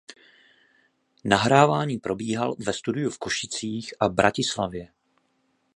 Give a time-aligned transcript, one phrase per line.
[1.25, 4.91] Nahrávání probíhal ve studiu v Košicích a Bratislavě.